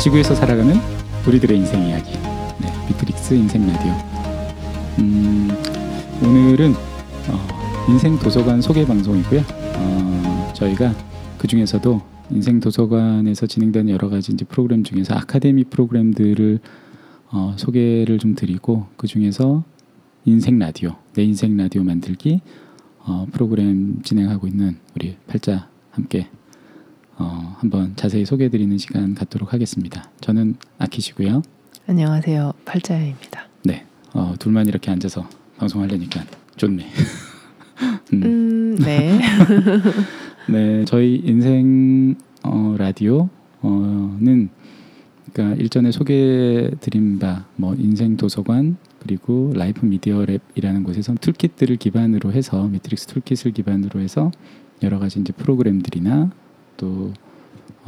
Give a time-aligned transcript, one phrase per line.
[0.00, 0.76] 지구에서 살아가는
[1.26, 2.12] 우리들의 인생 이야기.
[2.60, 3.92] 네, 미트릭스 인생 라디오.
[5.00, 5.48] 음,
[6.22, 9.40] 오늘은 어, 인생 도서관 소개 방송이고요.
[9.40, 10.94] 어, 저희가
[11.36, 12.00] 그 중에서도
[12.30, 16.60] 인생 도서관에서 진행되는 여러 가지 이제 프로그램 중에서 아카데미 프로그램들을
[17.32, 19.64] 어, 소개를 좀 드리고 그 중에서
[20.24, 22.40] 인생 라디오, 내 인생 라디오 만들기
[23.00, 26.37] 어, 프로그램 진행하고 있는 우리 팔자 함께 어,
[27.58, 30.08] 한번 자세히 소개해드리는 시간 갖도록 하겠습니다.
[30.20, 31.42] 저는 아키시고요.
[31.88, 32.52] 안녕하세요.
[32.64, 33.48] 팔자입니다.
[33.64, 36.24] 네, 어, 둘만 이렇게 앉아서 방송하려니까
[36.56, 36.86] 좋네.
[38.14, 39.18] 음, 음 네.
[40.48, 43.28] 네, 저희 인생 어, 라디오는
[45.32, 52.68] 그러니까 일전에 소개드린 바 뭐 인생 도서관 그리고 라이프 미디어 랩이라는 곳에서 toolkit들을 기반으로 해서
[52.68, 54.30] 미트릭스 toolkit을 기반으로 해서
[54.82, 56.30] 여러 가지 이제 프로그램들이나
[56.76, 57.12] 또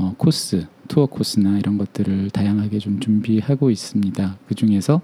[0.01, 4.39] 어, 코스, 투어 코스나 이런 것들을 다양하게 좀 준비하고 있습니다.
[4.49, 5.03] 그 중에서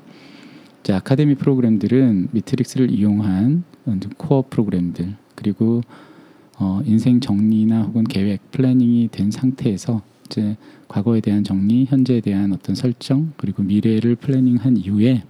[0.81, 3.65] 이제 아카데미 프로그램들은 미트릭스를 이용한
[4.17, 5.83] 코어 프로그램들 그리고
[6.59, 10.56] 어, 인생 정리나 혹은 계획, planning이 된 상태에서 이제
[10.89, 15.25] 과거에 대한 정리, 현재에 대한 어떤 설정 그리고 미래를 planning한 이후에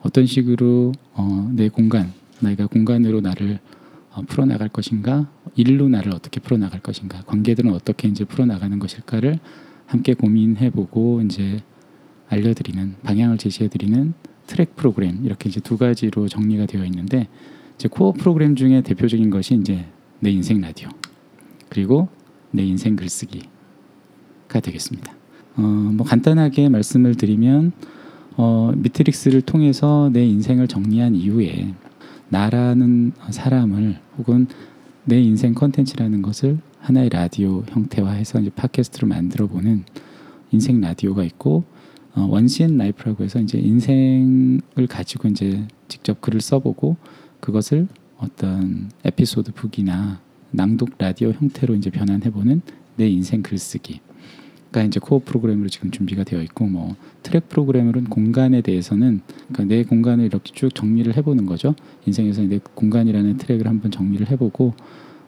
[0.00, 3.75] 어떤 식으로 어, 내 공간, 내가 공간으로 나를 어,
[4.22, 9.38] 풀어나갈 것인가, 일로 나를 어떻게 풀어나갈 것인가, 관계들은 어떻게 이제 풀어나가는 것일까를
[9.86, 11.60] 함께 고민해보고 이제
[12.28, 14.14] 알려드리는 방향을 제시해드리는
[14.46, 17.28] 트랙 프로그램 이렇게 이제 두 가지로 정리가 되어 있는데
[17.74, 19.86] 이제 코어 프로그램 중에 대표적인 것이 이제
[20.20, 20.88] 내 인생 라디오
[21.68, 22.08] 그리고
[22.50, 25.12] 내 인생 글쓰기가 되겠습니다.
[25.56, 27.72] 어, 뭐 간단하게 말씀을 드리면
[28.36, 31.74] 어, 미트릭스를 통해서 내 인생을 정리한 이후에
[32.28, 34.46] 나라는 사람을 혹은
[35.04, 39.84] 내 인생 컨텐츠라는 것을 하나의 라디오 형태화해서 이제 팟캐스트로 만들어 보는
[40.50, 41.64] 인생 라디오가 있고
[42.14, 46.96] 어, Once in a Life라고 해서 이제 인생을 가지고 이제 직접 글을 써보고
[47.40, 50.20] 그것을 어떤 에피소드 북이나
[50.50, 52.62] 낭독 라디오 형태로 이제 변환해보는
[52.96, 54.00] 내 인생 글쓰기.
[54.76, 59.84] 가 이제 코어 프로그램으로 지금 준비가 되어 있고 뭐 트랙 프로그램으로는 공간에 대해서는 그러니까 내
[59.84, 61.74] 공간을 이렇게 쭉 정리를 해보는 거죠.
[62.04, 64.74] 인생에서 내 공간이라는 트랙을 한번 정리를 해보고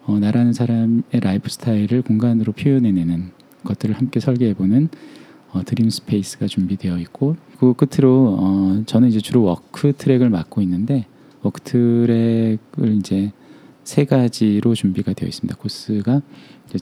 [0.05, 3.31] 어, 나라는 사람의 라이프 스타일을 공간으로 표현해내는
[3.65, 4.91] 것들을 함께 설계해보는
[5.53, 11.07] 어, 드림 스페이스가 준비되어 있고 그 끝으로 어, 저는 이제 주로 work 트랙을 맡고 있는데
[11.41, 13.33] work 트랙을 이제
[13.83, 15.57] 세 가지로 준비가 되어 있습니다.
[15.57, 16.21] 코스가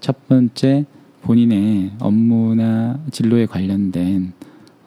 [0.01, 0.85] 첫 번째
[1.27, 4.33] 본인의 업무나 진로에 관련된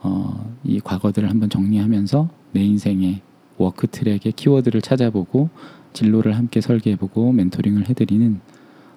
[0.02, 3.20] 어, 이 과거들을 한번 정리하면서 내 인생의
[3.58, 5.50] work 트랙의 키워드를 찾아보고
[5.92, 8.40] 진로를 함께 설계해보고 멘토링을 해드리는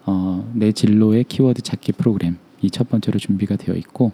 [0.06, 2.36] 어, 내 진로의 키워드 찾기 프로그램.
[2.62, 4.12] 이 첫 번째로 준비가 되어 있고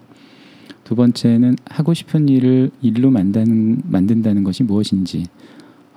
[0.83, 5.25] 두 번째는 하고 싶은 일을 일로 만드는, 만든다는 것이 무엇인지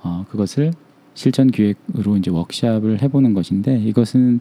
[0.03, 0.71] 어, 그것을
[1.15, 4.39] 실전 기획으로 이제 워크샵을 해보는 것인데 이것은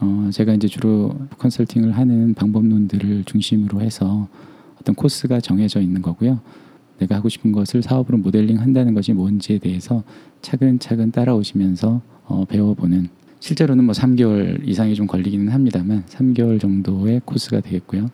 [0.00, 4.28] 어, 제가 이제 주로 컨설팅을 하는 방법론들을 중심으로 해서
[4.80, 6.40] 어떤 코스가 정해져 있는 거고요.
[6.98, 10.02] 내가 하고 싶은 것을 사업으로 모델링 한다는 것이 뭔지에 대해서
[10.40, 13.08] 차근차근 따라오시면서 어, 배워보는
[13.40, 18.08] 실제로는 뭐 3개월 이상이 좀 걸리기는 합니다만 3개월 정도의 코스가 되겠고요.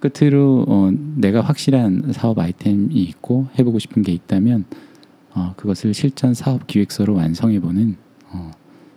[0.00, 4.66] 끝으로 어, 내가 확실한 사업 아이템이 있고 해보고 싶은 게 있다면
[5.34, 7.96] 어, 그것을 실전 사업 기획서로 완성해보는
[8.32, 8.50] 어,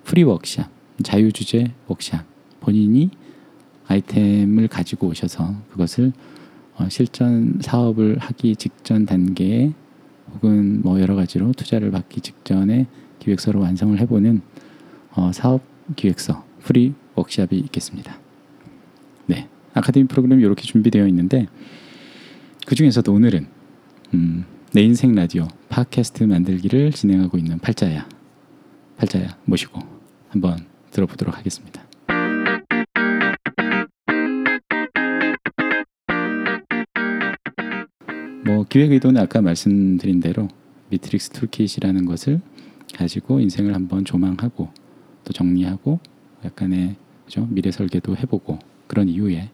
[0.03, 2.25] free 워크샵 자유주제 워크샵
[2.59, 3.09] 본인이
[3.87, 6.11] 아이템을 가지고 오셔서 그것을
[6.75, 9.73] 어, 실전 사업을 하기 직전 단계에
[10.33, 12.87] 혹은 뭐 여러 가지로 투자를 받기 직전에
[13.19, 14.41] 기획서를 완성을 해보는
[15.11, 15.61] 어, 사업
[15.95, 18.19] 기획서 free 워크샵이 있겠습니다.
[19.25, 21.47] 네, 아카데미 프로그램이 이렇게 준비되어 있는데
[22.65, 23.47] 그 중에서도 오늘은
[24.13, 28.07] 음, 내 인생 라디오 팟캐스트 만들기를 진행하고 있는 팔자야.
[28.97, 29.79] 팔자야 모시고
[30.29, 30.65] 한번
[30.97, 31.83] 들어보도록 하겠습니다.
[38.45, 40.47] 뭐 기획 의도는 아까 말씀드린 대로
[40.89, 42.41] 미트릭스 toolkit이라는 것을
[42.95, 44.69] 가지고 인생을 한번 조망하고
[45.25, 45.99] 또 정리하고
[46.45, 46.95] 약간의
[47.25, 47.45] 그죠?
[47.49, 48.57] 미래 설계도 해보고
[48.87, 49.49] 그런 이후에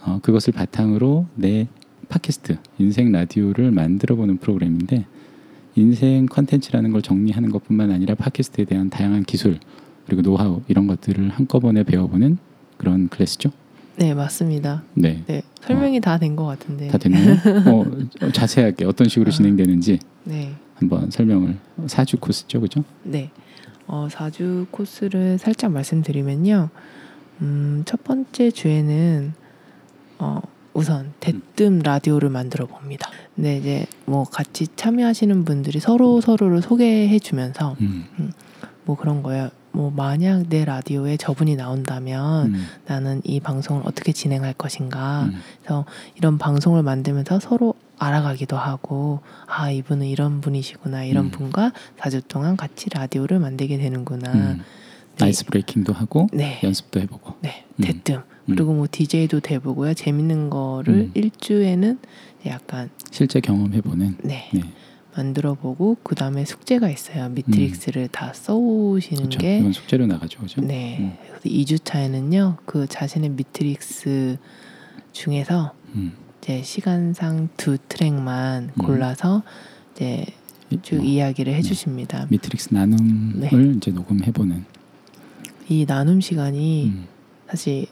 [0.00, 1.68] 어, 그것을 바탕으로 내
[2.08, 5.04] 팟캐스트 인생 라디오를 만들어보는 프로그램인데
[5.74, 9.60] 인생 컨텐츠라는 걸 정리하는 것뿐만 아니라 팟캐스트에 대한 다양한 기술
[10.08, 12.38] 그리고 노하우 이런 것들을 한꺼번에 배워보는
[12.78, 13.50] 그런 클래스죠.
[13.96, 14.82] 네 맞습니다.
[14.94, 16.88] 네, 네 설명이 어, 다된 것 같은데.
[16.88, 17.34] 다 됐나요?
[17.68, 20.54] 어, 자세하게 어떤 식으로 아, 진행되는지 네.
[20.76, 21.58] 한번 설명을
[21.88, 22.84] 사주 코스죠, 그죠?
[23.02, 23.30] 네,
[23.86, 26.70] 어, 사주 코스를 살짝 말씀드리면요.
[27.42, 29.34] 음, 첫 번째 주에는
[30.20, 30.40] 어,
[30.72, 33.10] 우선 대뜸 라디오를 만들어 봅니다.
[33.34, 38.06] 근데 이제 뭐 같이 참여하시는 분들이 서로 서로를 소개해 주면서 음.
[38.18, 38.32] 음,
[38.86, 39.50] 뭐 그런 거예요.
[39.78, 42.66] 뭐 만약 내 라디오에 저분이 나온다면 음.
[42.86, 45.26] 나는 이 방송을 어떻게 진행할 것인가.
[45.26, 45.40] 음.
[45.62, 45.84] 그래서
[46.16, 51.30] 이런 방송을 만들면서 서로 알아가기도 하고 아 이분은 이런 분이시구나 이런 음.
[51.30, 54.32] 분과 4주 동안 같이 라디오를 만들게 되는구나.
[54.32, 54.58] 네.
[55.20, 56.58] ice breaking도 하고 네.
[56.64, 57.34] 연습도 해보고.
[57.40, 57.84] 네, 음.
[57.84, 58.16] 대뜸.
[58.16, 58.22] 음.
[58.46, 59.94] 그리고 뭐 DJ도 돼보고요.
[59.94, 61.10] 재밌는 거를 음.
[61.14, 62.00] 일주에는
[62.46, 64.16] 약간 실제 경험해보는.
[64.24, 64.48] 네.
[64.52, 64.62] 네.
[65.18, 67.28] 만들어 보고 그 다음에 숙제가 있어요.
[67.30, 68.08] 미트릭스를 음.
[68.12, 69.38] 다 써오시는 그쵸.
[69.40, 70.60] 게 이건 숙제로 나가죠, 그죠?
[70.60, 70.98] 네.
[71.00, 71.16] 음.
[71.44, 74.38] 2주 차에는요, 그 자신의 미트릭스
[75.10, 76.12] 중에서 음.
[76.40, 78.84] 이제 시간상 두 트랙만 음.
[78.84, 79.42] 골라서
[79.96, 80.24] 이제
[80.82, 81.58] 쭉 뭐, 이야기를 네.
[81.58, 82.28] 해주십니다.
[82.30, 83.50] 미트릭스 나눔을 네.
[83.76, 84.64] 이제 녹음해보는
[85.68, 87.06] 이 나눔 시간이 음.
[87.48, 87.86] 사실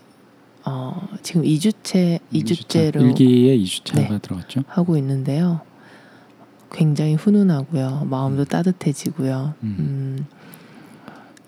[0.64, 4.62] 어, 지금 2주째 2주째로 일기에 2주차가 네, 들어갔죠.
[4.68, 5.62] 하고 있는데요.
[6.72, 8.06] 굉장히 훈훈하고요.
[8.10, 8.44] 마음도 음.
[8.44, 9.54] 따뜻해지고요.
[9.62, 9.76] 음.
[9.78, 10.26] 음,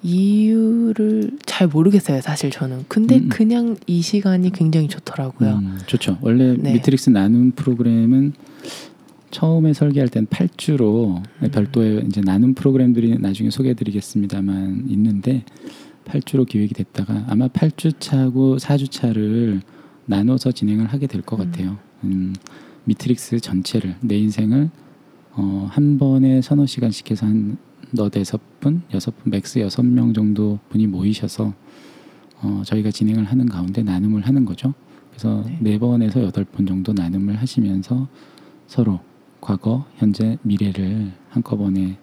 [0.03, 2.85] 이유를 잘 모르겠어요, 사실 저는.
[2.89, 3.29] 근데 음.
[3.29, 5.55] 그냥 이 시간이 굉장히 좋더라고요.
[5.57, 6.19] 음, 좋죠.
[6.21, 6.75] 원래 네.
[6.75, 8.33] 미트릭스 나눔 프로그램은
[9.31, 11.51] 처음에 설계할 땐 8주로 음.
[11.51, 15.45] 별도의 이제 나눔 프로그램들이 나중에 소개해 드리겠습니다만 있는데
[16.05, 19.61] 8주로 기획이 됐다가 아마 8주 차하고 4주 차를
[20.07, 21.77] 나눠서 진행을 하게 될 것 같아요.
[22.05, 22.35] 음,
[22.85, 24.71] 미트릭스 전체를 내 인생을
[25.39, 27.57] 어, 한 번에 서너 시간씩 해서 한
[27.93, 31.55] 너댓섯 분, 여섯 분, max 여섯 명 정도 분이 모이셔서
[32.43, 34.75] 어, 저희가 진행을 하는 가운데 나눔을 하는 거죠.
[35.11, 38.09] 그래서 네, 네 번에서 여덟 번 정도 나눔을 하시면서
[38.67, 38.99] 서로
[39.41, 41.97] 과거, 현재, 미래를 한꺼번에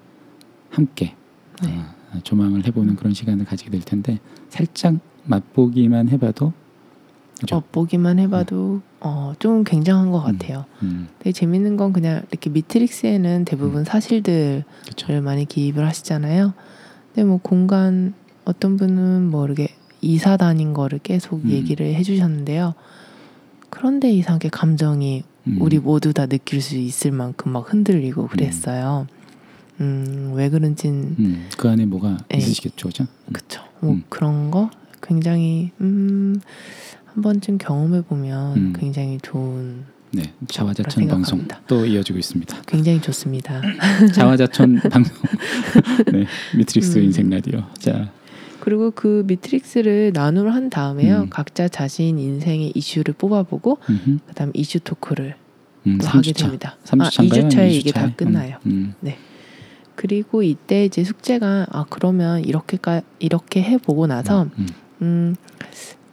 [0.70, 1.14] 함께
[1.62, 1.78] 네.
[1.78, 6.54] 어, 조망을 해보는 그런 시간을 가지게 될 텐데 살짝 맛보기만 해봐도
[7.40, 7.58] 그죠?
[7.58, 8.82] 어, 보기만 해봐도 음.
[9.02, 10.38] 어, 좀 굉장한 것 음.
[10.38, 10.66] 같아요.
[10.84, 11.08] 음.
[11.20, 13.86] 되게 재밌는 건 그냥 이렇게 미트릭스에는 대부분 음.
[13.86, 15.22] 사실들을 그쵸.
[15.22, 16.54] 많이 기입을 하시잖아요.
[17.14, 18.14] 근데 뭐 공간
[18.46, 19.70] 어떤 분은 뭐 이렇게
[20.02, 21.50] 이사 다닌 거를 계속 음.
[21.50, 22.74] 얘기를 해주셨는데요.
[23.70, 25.58] 그런데 이상하게 감정이 음.
[25.60, 29.08] 우리 모두 다 느낄 수 있을 만큼 막 흔들리고 그랬어요.
[29.82, 32.38] 음, 왜 그런진 음, 그 안에 뭐가 에, 예.
[32.38, 33.06] 있으시겠죠, 그죠?
[33.34, 33.62] 그쵸.
[33.82, 34.70] 뭐 그런 거
[35.02, 36.40] 굉장히 음.
[37.16, 38.74] 한 번쯤 경험해 보면 음.
[38.78, 42.62] 굉장히 좋은 네, 자화자찬 방송 또 이어지고 있습니다.
[42.68, 43.62] 굉장히 좋습니다.
[44.14, 45.16] 자화자찬 방송
[46.12, 46.26] 네,
[46.58, 47.06] 미트릭스 음.
[47.06, 47.64] 인생 라디오.
[47.80, 48.12] 자.
[48.60, 51.22] 그리고 그 미트릭스를 나눔을 한 다음에요.
[51.22, 51.30] 음.
[51.30, 54.18] 각자 자신 인생의 이슈를 뽑아보고 음흠.
[54.28, 55.36] 그다음 이슈 토크를
[55.88, 56.76] 음, 또 하게 됩니다.
[56.84, 57.46] 3주차인가요?
[57.46, 58.58] 아, 2주차에 이게 다 끝나요.
[58.66, 58.94] 음, 음.
[59.00, 59.18] 네.
[59.96, 64.68] 그리고 이때 이제 숙제가 아 그러면 이렇게 까 이렇게 해 보고 나서 음,
[65.02, 65.36] 음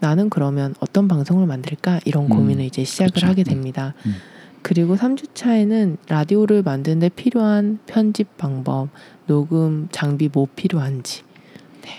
[0.02, 2.28] 나는 그러면 어떤 방송을 만들까 이런 음.
[2.31, 3.28] 고민을 이제 시작을 그렇죠.
[3.28, 3.44] 하게 음.
[3.44, 3.94] 됩니다.
[4.04, 4.16] 음.
[4.60, 8.88] 그리고 3주 차에는 라디오를 만드는데 필요한 편집 방법,
[9.28, 11.22] 녹음 장비 뭐 필요한지,
[11.82, 11.90] 네.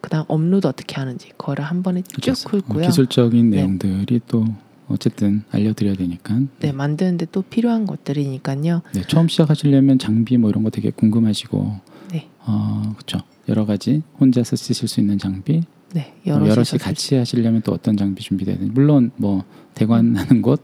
[0.00, 2.48] 그다음 업로드 어떻게 하는지 그거를 한 번에 쭉 그렇죠.
[2.48, 2.84] 훑고요.
[2.84, 3.58] 어, 기술적인 네.
[3.58, 4.44] 내용들이 또
[4.88, 6.34] 어쨌든 알려드려야 되니까.
[6.34, 8.82] 네, 네, 만드는데 또 필요한 것들이니까요.
[8.92, 11.76] 네, 처음 시작하시려면 장비 뭐 이런 거 되게 궁금하시고,
[12.10, 13.20] 네, 어, 그렇죠.
[13.48, 15.62] 여러 가지 혼자서 쓰실 수 있는 장비,
[15.94, 19.44] 네, 여럿이, 여럿이 같이 하시려면 또 어떤 장비 준비돼야 되는지 물론 뭐
[19.74, 20.62] 대관하는 곳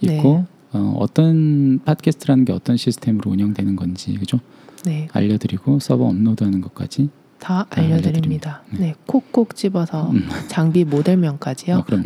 [0.00, 0.78] 있고 네.
[0.78, 4.40] 어, 어떤 팟캐스트라는 게 어떤 시스템으로 운영되는 건지 그죠?
[4.84, 5.08] 네.
[5.12, 8.62] 알려드리고 서버 업로드하는 것까지 다, 다 알려드립니다.
[8.70, 8.78] 네.
[8.78, 8.94] 네.
[9.06, 10.28] 콕콕 집어서 음.
[10.48, 11.76] 장비 모델명까지요.
[11.76, 12.04] 어, 그럼요.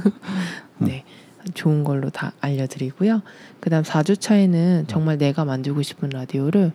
[0.78, 1.04] 네.
[1.54, 3.22] 좋은 걸로 다 알려드리고요.
[3.60, 6.72] 그다음 4주 차에는 정말 내가 만들고 싶은 라디오를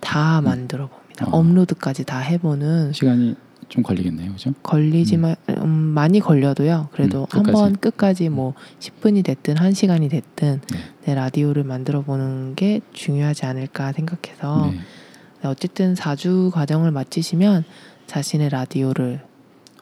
[0.00, 0.44] 다 음.
[0.44, 1.26] 만들어 봅니다.
[1.26, 1.38] 어.
[1.38, 3.36] 업로드까지 다 해보는 시간이
[3.68, 4.52] 좀 걸리겠네요, 그죠?
[4.62, 5.54] 걸리지만 음.
[5.62, 6.88] 음, 많이 걸려도요.
[6.92, 10.78] 그래도 음, 한번 끝까지 뭐 10분이 됐든 1시간이 됐든 네.
[11.04, 14.78] 내 라디오를 만들어 보는 게 중요하지 않을까 생각해서 네.
[15.42, 17.64] 네 어쨌든 4주 과정을 마치시면
[18.06, 19.20] 자신의 라디오를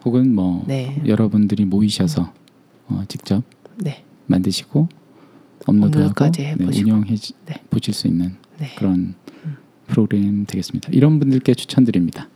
[0.05, 1.03] 혹은 뭐 네.
[1.07, 2.33] 여러분들이 모이셔서
[2.89, 3.43] 어, 직접
[3.77, 4.05] 네.
[4.27, 4.89] 만드시고
[5.67, 7.55] 업로드하고 네, 운영해 네.
[7.71, 8.37] 보실 수 있는
[8.77, 9.15] 그런
[9.45, 9.57] 음.
[9.87, 10.91] 프로그램 되겠습니다.
[10.93, 12.29] 이런 분들께 추천드립니다.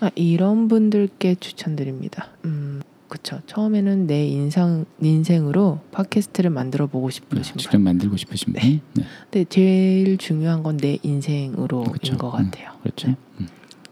[0.00, 2.28] 아, 이런 분들께 추천드립니다.
[2.44, 3.40] 음, 그쵸.
[3.46, 8.62] 처음에는 내 인상 인생으로 팟캐스트를 만들어 보고 싶으신 네, 직접 만들고 싶으신 분.
[8.62, 8.80] 네.
[8.94, 9.04] 네.
[9.30, 12.16] 근데 제일 중요한 건 내 인생으로인 그쵸.
[12.16, 12.70] 것 음, 같아요.
[12.70, 13.08] 음, 그렇죠.
[13.08, 13.16] 네.
[13.40, 13.48] 음.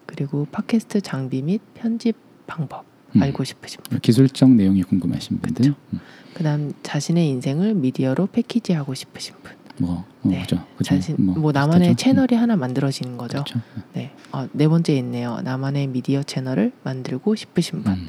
[0.06, 2.84] 그리고 팟캐스트 장비 및 편집 방법
[3.16, 3.22] 음.
[3.22, 3.98] 알고 싶으신 분.
[4.00, 5.74] 기술적 내용이 궁금하신 분들.
[5.92, 6.00] 음.
[6.34, 9.52] 그다음 자신의 인생을 미디어로 패키지하고 싶으신 분.
[9.78, 10.42] 뭐, 뭐 네.
[10.42, 10.60] 그죠.
[10.84, 12.04] 자신 뭐, 뭐 나만의 비슷하죠?
[12.04, 12.42] 채널이 음.
[12.42, 13.44] 하나 만들어지는 거죠.
[13.44, 13.60] 그렇죠.
[13.94, 14.10] 네.
[14.32, 15.40] 어, 네 번째 있네요.
[15.42, 17.92] 나만의 미디어 채널을 만들고 싶으신 분.
[17.92, 18.08] 음.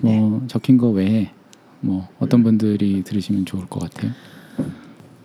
[0.00, 0.46] 뭐 네.
[0.48, 1.30] 적힌 거 외에
[1.80, 4.12] 뭐 어떤 분들이 들으시면 좋을 것 같아요?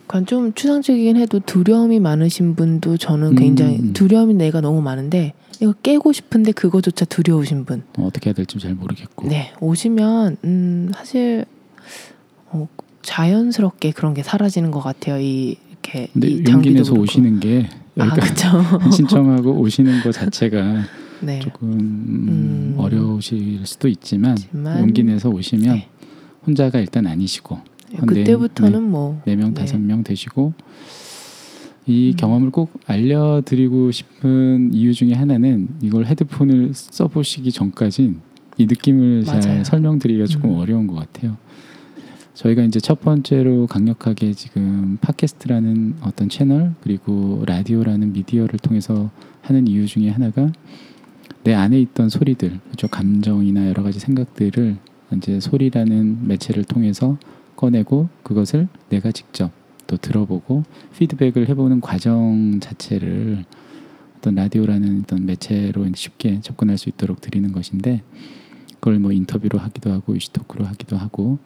[0.07, 3.93] 그러니까 좀 추상적이긴 해도 두려움이 많으신 분도 저는 굉장히 음.
[3.93, 8.75] 두려움이 내가 너무 많은데 이거 깨고 싶은데 그거조차 두려우신 분 어, 떻게 해야 될지 잘
[8.75, 11.62] 모르겠고 네 오시면 음 사실 어,
[13.03, 17.69] 자연스럽게 그런 게 사라지는 것 같아요 이 이렇게 이 용기 내서 오시는 게
[17.99, 18.47] 아, 그렇죠.
[18.91, 20.83] 신청하고 오시는 것 자체가
[21.21, 21.39] 네.
[21.39, 25.87] 조금 음, 어려우실 수도 있지만, 있지만, 용기 내서 오시면 네.
[26.45, 27.59] 혼자가 일단 아니시고
[27.91, 29.61] 네, 그때부터는 네, 뭐 네명 네.
[29.61, 30.53] 다섯 명 되시고
[31.85, 32.17] 이 음.
[32.17, 38.21] 경험을 꼭 알려드리고 싶은 이유 중에 하나는 이걸 헤드폰을 써보시기 전까진
[38.57, 39.41] 이 느낌을 맞아요.
[39.41, 40.55] 잘 설명드리기가 조금 음.
[40.55, 41.37] 어려운 것 같아요.
[42.33, 49.11] 저희가 이제 첫 번째로 강력하게 지금 팟캐스트라는 어떤 채널 그리고 라디오라는 미디어를 통해서
[49.41, 50.51] 하는 이유 중에 하나가
[51.43, 52.87] 내 안에 있던 소리들, 그렇죠?
[52.87, 54.77] 감정이나 여러 가지 생각들을
[55.17, 57.17] 이제 소리라는 매체를 통해서
[57.55, 59.51] 꺼내고 그것을 내가 직접
[59.85, 60.63] 또 들어보고
[60.97, 63.45] 피드백을 해보는 과정 자체를
[64.17, 68.01] 어떤 라디오라는 어떤 매체로 쉽게 접근할 수 있도록 드리는 것인데
[68.75, 71.37] 그걸 뭐 인터뷰로 하기도 하고 이시토크로 하기도 하고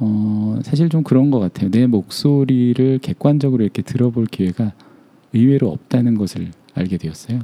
[0.00, 1.70] 어 사실 좀 그런 것 같아요.
[1.70, 4.72] 내 목소리를 객관적으로 이렇게 들어볼 기회가
[5.32, 7.40] 의외로 없다는 것을 알게 되었어요.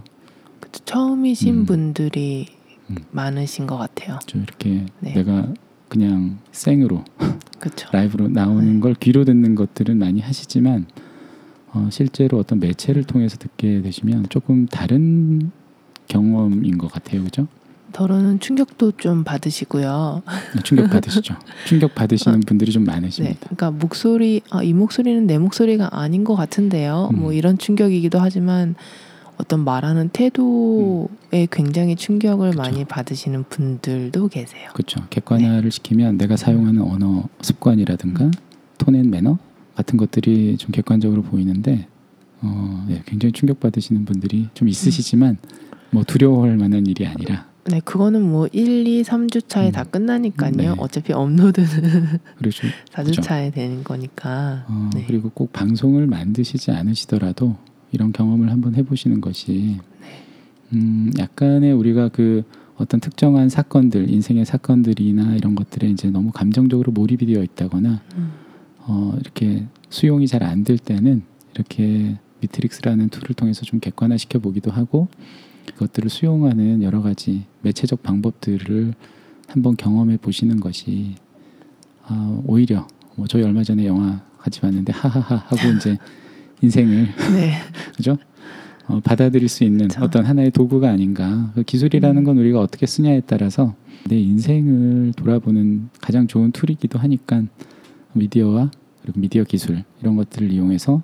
[0.84, 1.66] 처음이신 음.
[1.66, 2.46] 분들이
[2.90, 2.96] 음.
[3.10, 4.18] 많으신 것 같아요.
[4.26, 5.14] 좀 이렇게 네.
[5.14, 5.52] 내가
[5.88, 7.04] 그냥 생으로
[7.92, 8.80] 라이브로 나오는 네.
[8.80, 10.86] 걸 귀로 듣는 것들은 많이 하시지만
[11.72, 15.50] 어, 실제로 어떤 매체를 통해서 듣게 되시면 조금 다른
[16.06, 17.48] 경험인 것 같아요, 그죠?
[17.94, 20.22] 더러는 충격도 좀 받으시고요.
[20.54, 21.36] 네, 충격 받으시죠.
[21.64, 23.34] 충격 받으시는 어, 분들이 좀 많으십니다.
[23.34, 27.10] 네, 그러니까 목소리, 아, 이 목소리는 내 목소리가 아닌 것 같은데요.
[27.12, 27.20] 음.
[27.20, 28.74] 뭐 이런 충격이기도 하지만
[29.38, 31.06] 어떤 말하는 태도에
[31.42, 31.46] 음.
[31.52, 32.62] 굉장히 충격을 그쵸.
[32.62, 34.70] 많이 받으시는 분들도 계세요.
[34.74, 35.06] 그렇죠.
[35.10, 35.70] 객관화를 네.
[35.70, 38.32] 시키면 내가 사용하는 언어 습관이라든가 음.
[38.78, 39.38] 톤앤 매너
[39.76, 41.86] 같은 것들이 좀 객관적으로 보이는데
[42.42, 45.64] 어, 네, 굉장히 충격 받으시는 분들이 좀 있으시지만 음.
[45.90, 49.72] 뭐 두려워할 만한 일이 아니라 네, 그거는 뭐 1, 2, 3주 차에 음.
[49.72, 50.52] 다 끝나니까요.
[50.52, 50.68] 네.
[50.78, 52.66] 어차피 업로드는 그렇죠.
[52.92, 54.64] 4주 차에 되는 거니까.
[54.68, 55.04] 어, 네.
[55.06, 57.56] 그리고 꼭 방송을 만드시지 않으시더라도
[57.92, 59.78] 이런 경험을 한번 해보시는 것이
[60.72, 62.42] 음, 약간의 우리가 그
[62.76, 68.32] 어떤 특정한 사건들, 인생의 사건들이나 이런 것들에 이제 너무 감정적으로 몰입이 되어 있다거나 음.
[68.80, 71.22] 어, 이렇게 수용이 잘 안 될 때는
[71.54, 75.08] 이렇게 미트릭스라는 tool을 통해서 좀 객관화시켜 보기도 하고
[75.72, 78.94] 그것들을 수용하는 여러 가지 매체적 방법들을
[79.48, 81.14] 한번 경험해 보시는 것이
[82.08, 85.96] 어, 오히려 뭐 저희 얼마 전에 영화 같이 봤는데 하하하 하고 이제
[86.62, 87.54] 인생을 네.
[87.96, 88.16] 그죠?
[88.86, 90.04] 어, 받아들일 수 있는 그렇죠.
[90.04, 91.50] 어떤 하나의 도구가 아닌가.
[91.54, 92.24] 그 기술이라는 음.
[92.24, 93.74] 건 우리가 어떻게 쓰냐에 따라서
[94.08, 97.44] 내 인생을 돌아보는 가장 좋은 tool이기도 하니까
[98.12, 98.70] 미디어와
[99.02, 101.02] 그리고 미디어 기술 이런 것들을 이용해서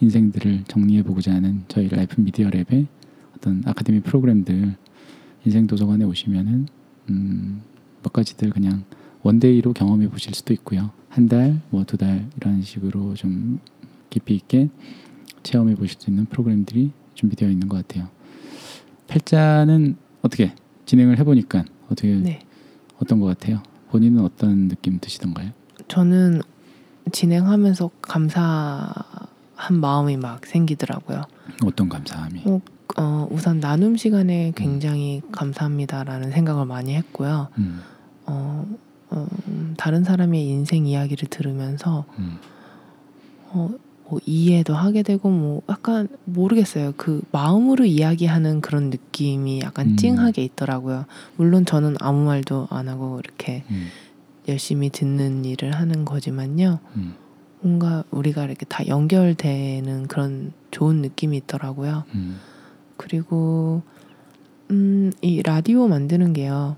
[0.00, 2.86] 인생들을 정리해 보고자 하는 저희 라이프 미디어 랩의
[3.40, 4.76] 어떤 아카데미 프로그램들
[5.46, 6.66] 인생 도서관에 오시면은
[7.08, 7.62] 음,
[8.02, 8.84] 몇 가지들 그냥
[9.22, 10.90] one day로 경험해 보실 수도 있고요.
[11.08, 13.58] 한 달, 뭐 두 달 이런 식으로 좀
[14.10, 14.68] 깊이 있게
[15.42, 18.08] 체험해 보실 수 있는 프로그램들이 준비되어 있는 것 같아요.
[19.08, 20.54] 팔자는 어떻게
[20.84, 22.40] 진행을 해보니까 어떻게 네.
[22.98, 23.62] 어떤 것 같아요?
[23.90, 25.50] 본인은 어떤 느낌 드시던가요?
[25.88, 26.42] 저는
[27.10, 31.22] 진행하면서 감사한 마음이 막 생기더라고요.
[31.64, 32.42] 어떤 감사함이?
[32.44, 32.60] 어,
[32.96, 35.32] 어, 우선 나눔 시간에 굉장히 음.
[35.32, 37.48] 감사합니다라는 생각을 많이 했고요.
[37.58, 37.80] 음.
[38.26, 38.66] 어,
[39.10, 39.26] 어,
[39.76, 42.38] 다른 사람의 인생 이야기를 들으면서 음.
[43.48, 43.70] 어,
[44.08, 46.94] 뭐 이해도 하게 되고 뭐 약간 모르겠어요.
[46.96, 49.96] 그 마음으로 이야기하는 그런 느낌이 약간 음.
[49.96, 51.06] 찡하게 있더라고요.
[51.36, 53.88] 물론 저는 아무 말도 안 하고 이렇게 음.
[54.48, 56.80] 열심히 듣는 일을 하는 거지만요.
[56.96, 57.14] 음.
[57.60, 62.04] 뭔가 우리가 이렇게 다 연결되는 그런 좋은 느낌이 있더라고요.
[62.14, 62.40] 음.
[63.00, 63.82] 그리고
[64.70, 66.76] 음, 이 라디오 만드는 게요.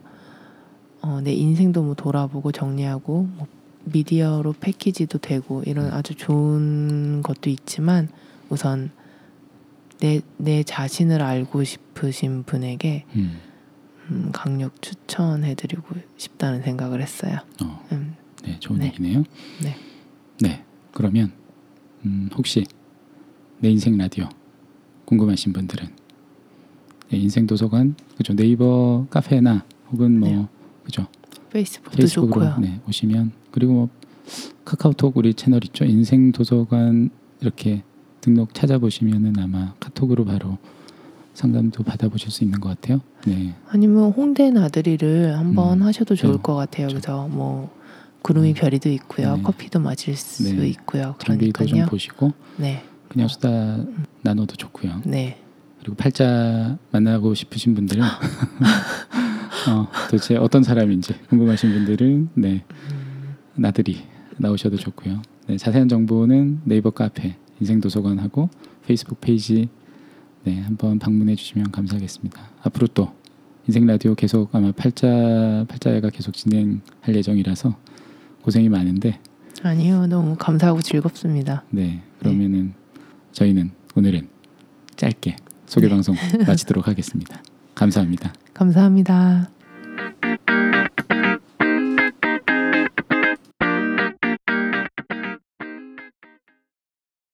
[1.00, 3.48] 어, 내 인생도 뭐 돌아보고 정리하고 뭐
[3.86, 5.92] 미디어로 패키지도 되고 이런 음.
[5.92, 8.08] 아주 좋은 것도 있지만
[8.50, 8.92] 우선
[9.98, 13.40] 내, 내 자신을 알고 싶으신 분에게 음.
[14.10, 17.38] 음, 강력 추천해드리고 싶다는 생각을 했어요.
[17.64, 17.84] 어.
[17.90, 18.14] 음.
[18.44, 18.86] 네, 좋은 네.
[18.86, 19.24] 얘기네요.
[19.60, 19.76] 네.
[20.40, 21.32] 네, 그러면
[22.04, 22.64] 음, 혹시
[23.58, 24.28] 내 인생 라디오
[25.04, 25.94] 궁금하신 분들은 네,
[27.16, 30.46] 인생 도서관 그죠 네이버 카페나 혹은 뭐 네.
[30.84, 31.06] 그죠
[31.50, 32.58] 페이스북도 페이스북으로 좋고요.
[32.60, 33.88] 네, 오시면 그리고 뭐
[34.64, 35.84] 카카오톡 우리 채널 있죠.
[35.84, 37.82] 인생 도서관 이렇게
[38.20, 40.58] 등록 찾아보시면은 아마 카톡으로 바로
[41.34, 43.00] 상담도 받아보실 수 있는 것 같아요.
[43.26, 43.54] 네.
[43.68, 46.88] 아니면 홍대 나들이를 한번 음, 하셔도 좋을 저, 것 같아요.
[46.88, 46.94] 저.
[46.94, 47.70] 그래서 뭐
[48.22, 49.36] 구름이 별이도 있고요.
[49.36, 49.42] 네.
[49.42, 50.68] 커피도 마실 수 네.
[50.68, 51.16] 있고요.
[51.18, 52.82] 장비도 좀 보시고 네.
[53.08, 53.84] 그냥 수다
[54.22, 55.02] 나눠도 좋고요.
[55.04, 55.38] 네.
[55.82, 58.04] 그리고 팔자 만나고 싶으신 분들은
[59.68, 62.64] 어, 도대체 어떤 사람인지 궁금하신 분들은 네
[63.54, 63.98] 나들이
[64.36, 65.20] 나오셔도 좋고요.
[65.48, 68.48] 네, 자세한 정보는 네이버 카페 인생 도서관하고
[68.86, 69.68] 페이스북 페이지
[70.44, 72.40] 네 한번 방문해 주시면 감사하겠습니다.
[72.62, 73.12] 앞으로 또
[73.66, 77.76] 인생 라디오 계속 아마 팔자 팔자회가 계속 진행할 예정이라서
[78.42, 79.18] 고생이 많은데
[79.64, 81.64] 아니요 너무 감사하고 즐겁습니다.
[81.70, 83.02] 네 그러면은 네.
[83.32, 84.28] 저희는 오늘은
[84.94, 85.36] 짧게
[85.72, 85.90] 소개 네.
[85.90, 86.14] 방송
[86.46, 87.42] 마치도록 하겠습니다.
[87.74, 88.34] 감사합니다.
[88.52, 89.48] 감사합니다.